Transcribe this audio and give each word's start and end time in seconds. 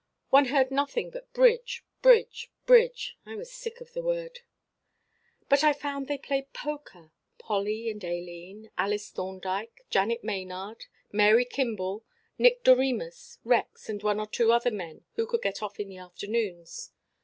One 0.31 0.45
heard 0.45 0.71
nothing 0.71 1.11
but 1.11 1.31
bridge, 1.31 1.85
bridge, 2.01 2.51
bridge. 2.65 3.19
I 3.23 3.35
was 3.35 3.51
sick 3.53 3.79
of 3.81 3.93
the 3.93 4.01
word. 4.01 4.39
"But 5.47 5.63
I 5.63 5.73
found 5.73 6.07
they 6.07 6.17
played 6.17 6.53
poker. 6.53 7.11
Polly 7.37 7.87
and 7.87 8.03
Aileen, 8.03 8.71
Alice 8.79 9.11
Thorndyke, 9.11 9.85
Janet 9.91 10.23
Maynard, 10.23 10.85
Mary 11.11 11.45
Kimball, 11.45 12.03
Nick 12.39 12.63
Doremus, 12.63 13.37
Rex 13.43 13.89
and 13.89 14.01
one 14.01 14.19
or 14.19 14.25
two 14.25 14.51
other 14.51 14.71
men 14.71 15.05
who 15.17 15.27
could 15.27 15.43
get 15.43 15.61
off 15.61 15.79
in 15.79 15.89
the 15.89 15.97
afternoons. 15.97 16.91